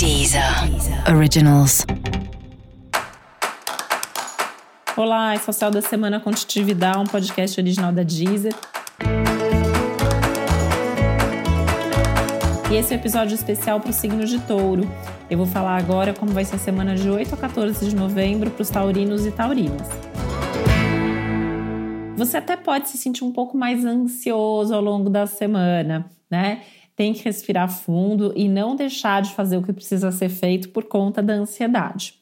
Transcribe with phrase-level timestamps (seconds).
[0.00, 0.42] Deezer
[1.14, 1.84] Originals.
[4.96, 8.54] Olá, esse é o Céu da Semana Contitividade, um podcast original da Deezer.
[12.70, 14.90] E esse é um episódio especial para o signo de touro.
[15.28, 18.50] Eu vou falar agora como vai ser a semana de 8 a 14 de novembro
[18.50, 19.86] para os taurinos e taurinas.
[22.16, 26.62] Você até pode se sentir um pouco mais ansioso ao longo da semana, né?
[27.00, 30.84] Tem que respirar fundo e não deixar de fazer o que precisa ser feito por
[30.84, 32.12] conta da ansiedade.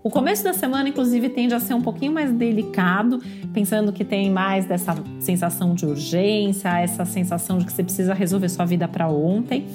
[0.00, 3.20] O começo da semana, inclusive, tende a ser um pouquinho mais delicado,
[3.52, 8.48] pensando que tem mais dessa sensação de urgência, essa sensação de que você precisa resolver
[8.48, 9.66] sua vida para ontem.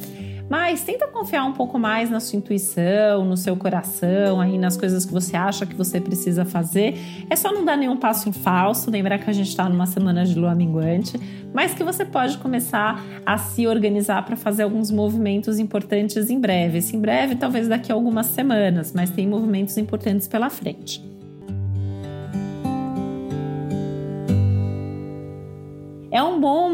[0.49, 5.05] Mas tenta confiar um pouco mais na sua intuição, no seu coração, aí nas coisas
[5.05, 6.98] que você acha que você precisa fazer.
[7.30, 10.26] É só não dar nenhum passo em falso, lembrar que a gente está numa semana
[10.26, 11.20] de lua minguante,
[11.54, 16.79] mas que você pode começar a se organizar para fazer alguns movimentos importantes em breve.
[16.79, 21.18] Esse em breve, talvez daqui a algumas semanas, mas tem movimentos importantes pela frente.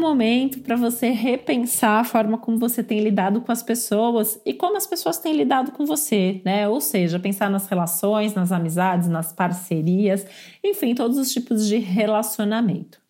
[0.06, 4.76] Momento para você repensar a forma como você tem lidado com as pessoas e como
[4.76, 6.68] as pessoas têm lidado com você, né?
[6.68, 10.26] Ou seja, pensar nas relações, nas amizades, nas parcerias,
[10.62, 13.00] enfim, todos os tipos de relacionamento.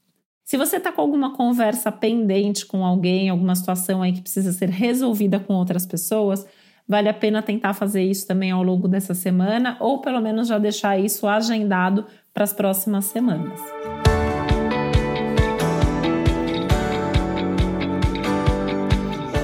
[0.45, 4.71] Se você está com alguma conversa pendente com alguém, alguma situação aí que precisa ser
[4.71, 6.47] resolvida com outras pessoas,
[6.89, 10.59] vale a pena tentar fazer isso também ao longo dessa semana ou pelo menos já
[10.59, 13.61] deixar isso agendado para as próximas semanas.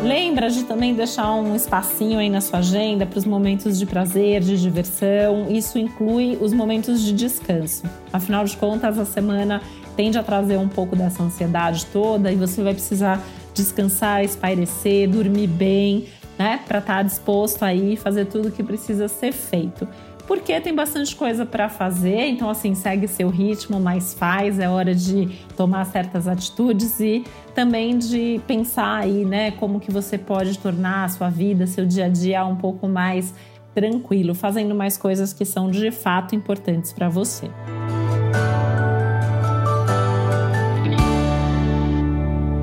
[0.03, 4.41] Lembra de também deixar um espacinho aí na sua agenda para os momentos de prazer,
[4.41, 5.47] de diversão.
[5.49, 7.85] Isso inclui os momentos de descanso.
[8.13, 9.63] Afinal de contas, a semana
[9.97, 13.23] tende a trazer um pouco dessa ansiedade toda e você vai precisar
[13.55, 19.07] descansar, espairecer, dormir bem, né, para estar tá disposto aí fazer tudo o que precisa
[19.07, 19.87] ser feito
[20.35, 24.95] porque tem bastante coisa para fazer, então assim, segue seu ritmo, mas faz, é hora
[24.95, 25.29] de
[25.59, 27.23] tomar certas atitudes e
[27.55, 32.07] também de pensar aí, né, como que você pode tornar a sua vida, seu dia
[32.07, 33.35] a dia um pouco mais
[33.75, 37.51] tranquilo, fazendo mais coisas que são de fato importantes para você.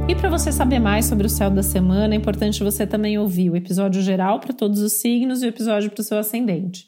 [0.08, 3.52] E para você saber mais sobre o céu da semana, é importante você também ouvir
[3.52, 6.88] o episódio geral para todos os signos e o episódio para o seu ascendente.